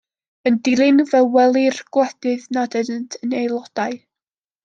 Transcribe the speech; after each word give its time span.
Yn 0.51 0.55
dilyn, 0.67 1.01
fe 1.09 1.19
welir 1.35 1.81
gwledydd 1.97 2.49
nad 2.57 2.79
ydynt 2.81 3.19
yn 3.27 3.39
aelodau. 3.43 4.01